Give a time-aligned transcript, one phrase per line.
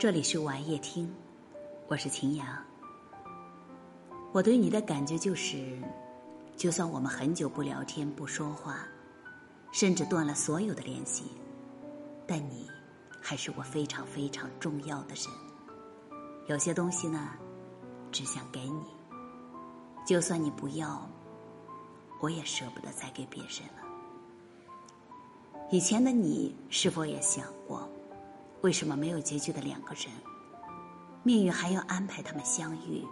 [0.00, 1.14] 这里是晚夜听，
[1.86, 2.46] 我是秦阳。
[4.32, 5.78] 我对你的感觉就是，
[6.56, 8.78] 就算我们很久不聊天、不说话，
[9.72, 11.24] 甚至断了所有的联系，
[12.26, 12.66] 但你
[13.20, 15.26] 还是我非常非常重要的人。
[16.46, 17.32] 有些东西呢，
[18.10, 18.86] 只想给你，
[20.06, 21.06] 就算你不要，
[22.22, 23.84] 我也舍不得再给别人了。
[25.70, 27.86] 以前的你是否也想过？
[28.62, 30.12] 为什么没有结局的两个人，
[31.22, 33.02] 命运还要安排他们相遇？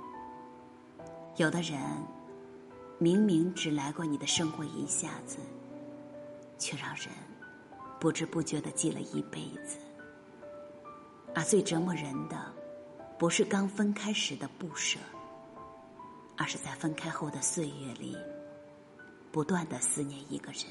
[1.36, 1.80] 有的人
[2.98, 5.38] 明明只来过你的生活一下子，
[6.59, 7.06] 却让人
[7.98, 9.78] 不知不觉的记了一辈子。
[11.34, 12.37] 而最折磨人的，
[13.18, 14.98] 不是刚分开时的不舍，
[16.37, 18.15] 而是在分开后的岁月里，
[19.32, 20.65] 不断的思念一个人。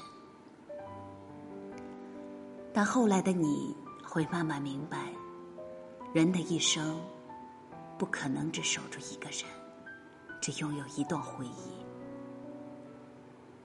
[2.72, 3.74] 但后来的你。
[4.08, 5.12] 会慢慢明白，
[6.14, 6.98] 人的一生
[7.98, 9.42] 不可能只守住一个人，
[10.40, 11.84] 只拥有一段回忆。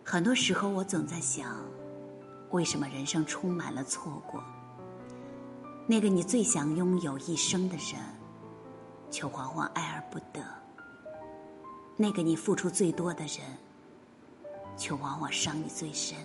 [0.03, 1.55] 很多时候，我总在想，
[2.51, 4.43] 为什么人生充满了错过？
[5.87, 7.95] 那个你最想拥有一生的人，
[9.09, 10.41] 却往往爱而不得；
[11.95, 13.39] 那个你付出最多的人，
[14.75, 16.17] 却往往伤你最深；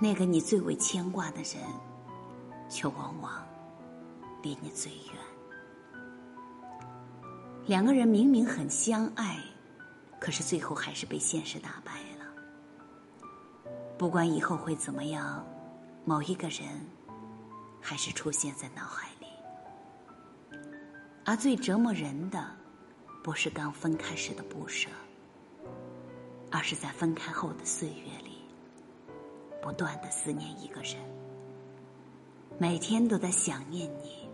[0.00, 1.89] 那个你最为牵挂的人。
[2.70, 3.46] 却往往
[4.42, 5.14] 离你最远。
[7.66, 9.38] 两个人明明很相爱，
[10.18, 13.70] 可是最后还是被现实打败了。
[13.98, 15.44] 不管以后会怎么样，
[16.06, 16.66] 某一个人
[17.80, 19.26] 还是出现在脑海里。
[21.24, 22.50] 而最折磨人的，
[23.22, 24.88] 不是刚分开时的不舍，
[26.50, 28.38] 而是在分开后的岁月里，
[29.60, 30.96] 不断的思念一个人。
[32.60, 34.28] 每天都在想念你，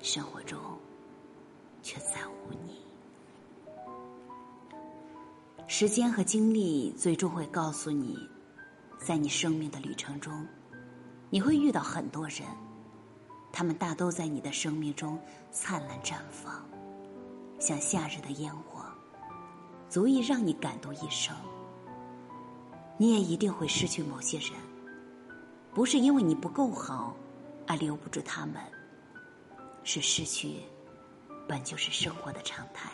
[0.00, 0.56] 生活中
[1.82, 2.80] 却再无你。
[5.66, 8.16] 时间和经历最终会告诉你，
[8.96, 10.46] 在你生命的旅程中，
[11.30, 12.42] 你会遇到很多人，
[13.50, 15.18] 他们大都在你的生命中
[15.50, 16.64] 灿烂绽放，
[17.58, 18.84] 像夏日的烟火，
[19.88, 21.34] 足以让你感动一生。
[22.96, 24.69] 你也一定会失去某些人。
[25.72, 27.14] 不是因为你不够好，
[27.66, 28.56] 而留不住他们。
[29.82, 30.56] 是失去，
[31.48, 32.90] 本就是生活的常态。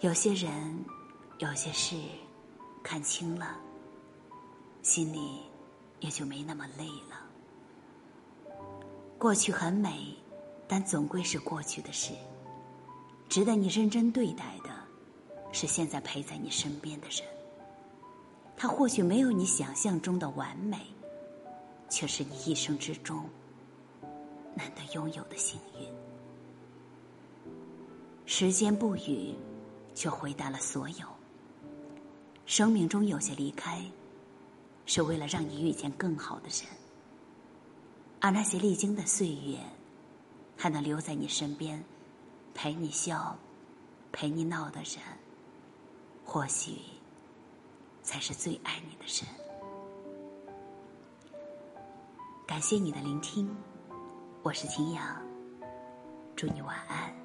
[0.00, 0.84] 有些人，
[1.38, 1.96] 有些事，
[2.82, 3.58] 看清了，
[4.82, 5.40] 心里
[5.98, 8.54] 也就没那么累了。
[9.18, 10.16] 过去很美，
[10.68, 12.14] 但总归是过去的事。
[13.28, 14.70] 值得你认真对待的，
[15.52, 17.39] 是现在陪在你身边的人。
[18.62, 20.76] 他或许没有你想象中的完美，
[21.88, 23.24] 却是你一生之中
[24.54, 25.88] 难得拥有的幸运。
[28.26, 29.34] 时间不语，
[29.94, 31.06] 却回答了所有。
[32.44, 33.82] 生命中有些离开，
[34.84, 36.68] 是为了让你遇见更好的人，
[38.20, 39.58] 而那些历经的岁月，
[40.54, 41.82] 还能留在你身边，
[42.52, 43.38] 陪你笑，
[44.12, 45.02] 陪你闹的人，
[46.26, 46.72] 或许。
[48.10, 49.24] 才是最爱你的人。
[52.44, 53.48] 感谢你的聆听，
[54.42, 55.22] 我是秦阳，
[56.34, 57.19] 祝你晚安。